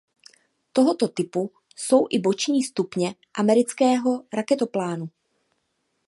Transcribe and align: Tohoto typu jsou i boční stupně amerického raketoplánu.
Tohoto 0.73 1.07
typu 1.07 1.51
jsou 1.75 2.07
i 2.09 2.19
boční 2.19 2.63
stupně 2.63 3.15
amerického 3.37 4.23
raketoplánu. 4.33 5.09